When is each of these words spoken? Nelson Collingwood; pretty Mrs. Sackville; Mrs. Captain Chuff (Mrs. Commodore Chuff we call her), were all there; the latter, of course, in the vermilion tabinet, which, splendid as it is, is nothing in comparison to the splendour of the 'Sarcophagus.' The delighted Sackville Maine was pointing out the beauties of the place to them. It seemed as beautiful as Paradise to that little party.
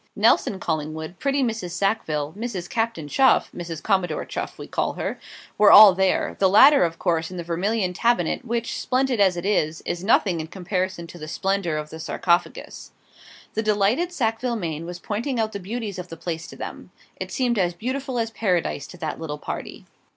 Nelson 0.15 0.59
Collingwood; 0.59 1.19
pretty 1.19 1.43
Mrs. 1.43 1.73
Sackville; 1.73 2.33
Mrs. 2.35 2.67
Captain 2.67 3.07
Chuff 3.07 3.51
(Mrs. 3.55 3.83
Commodore 3.83 4.25
Chuff 4.25 4.57
we 4.57 4.65
call 4.65 4.93
her), 4.93 5.19
were 5.59 5.71
all 5.71 5.93
there; 5.93 6.35
the 6.39 6.49
latter, 6.49 6.83
of 6.83 6.97
course, 6.97 7.29
in 7.29 7.37
the 7.37 7.43
vermilion 7.43 7.93
tabinet, 7.93 8.43
which, 8.43 8.79
splendid 8.79 9.19
as 9.19 9.37
it 9.37 9.45
is, 9.45 9.81
is 9.81 10.03
nothing 10.03 10.39
in 10.39 10.47
comparison 10.47 11.05
to 11.05 11.19
the 11.19 11.27
splendour 11.27 11.77
of 11.77 11.91
the 11.91 11.99
'Sarcophagus.' 11.99 12.93
The 13.53 13.61
delighted 13.61 14.11
Sackville 14.11 14.55
Maine 14.55 14.87
was 14.87 14.97
pointing 14.97 15.39
out 15.39 15.51
the 15.51 15.59
beauties 15.59 15.99
of 15.99 16.07
the 16.07 16.17
place 16.17 16.47
to 16.47 16.55
them. 16.55 16.89
It 17.17 17.31
seemed 17.31 17.59
as 17.59 17.75
beautiful 17.75 18.17
as 18.17 18.31
Paradise 18.31 18.87
to 18.87 18.97
that 18.97 19.19
little 19.19 19.37
party. 19.37 19.85